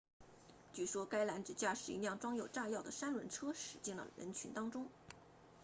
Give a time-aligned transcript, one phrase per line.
[0.73, 4.87] 据说该男子驾驶一辆装有炸药的三轮车驶进了人群当中